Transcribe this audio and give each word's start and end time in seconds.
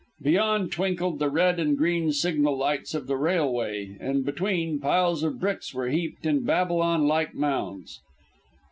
Beyond 0.23 0.71
twinkled 0.71 1.19
the 1.19 1.29
red 1.29 1.59
and 1.59 1.77
green 1.77 2.11
signal 2.11 2.57
lights 2.57 2.95
of 2.95 3.05
the 3.05 3.17
railway, 3.17 3.97
and 3.99 4.25
between, 4.25 4.79
piles 4.79 5.21
of 5.21 5.39
bricks 5.39 5.75
were 5.75 5.89
heaped 5.89 6.25
in 6.25 6.39
Babylon 6.43 7.05
like 7.07 7.35
mounds. 7.35 7.99